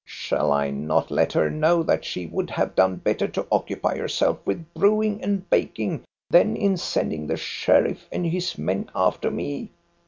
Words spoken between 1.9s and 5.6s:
she would have done better to occupy herself with brewing and